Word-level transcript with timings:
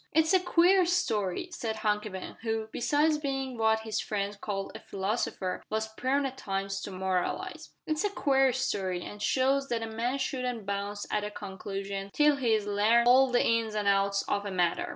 "It's 0.13 0.33
a 0.33 0.39
queer 0.39 0.83
story," 0.87 1.49
said 1.51 1.75
Hunky 1.85 2.09
Ben, 2.09 2.35
who, 2.41 2.69
besides 2.71 3.19
being 3.19 3.55
what 3.55 3.81
his 3.81 3.99
friends 3.99 4.35
called 4.35 4.71
a 4.73 4.79
philosopher, 4.79 5.61
was 5.69 5.93
prone 5.93 6.25
at 6.25 6.39
times 6.39 6.81
to 6.81 6.89
moralise. 6.91 7.69
"It's 7.85 8.03
a 8.03 8.09
queer 8.09 8.51
story, 8.51 9.03
an' 9.03 9.19
shows 9.19 9.69
that 9.69 9.83
a 9.83 9.87
man 9.87 10.17
shouldn't 10.17 10.65
bounce 10.65 11.05
at 11.11 11.23
a 11.23 11.29
conclusion 11.29 12.09
till 12.15 12.37
he's 12.37 12.65
larned 12.65 13.07
all 13.07 13.29
the 13.31 13.45
ins 13.45 13.75
an' 13.75 13.85
outs 13.85 14.23
of 14.23 14.43
a 14.43 14.49
matter." 14.49 14.89